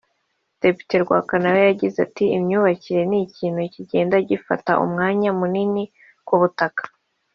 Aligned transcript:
Depite 0.61 0.95
Rwaka 1.03 1.35
nawe 1.43 1.59
yagize 1.69 1.97
ati 2.07 2.25
“Imyubakire 2.37 3.01
ni 3.09 3.19
ikintu 3.25 3.59
kigenda 3.73 4.15
gifata 4.29 4.71
umwanya 4.85 5.29
munini 5.39 5.83
ku 6.27 6.35
butaka 6.41 6.83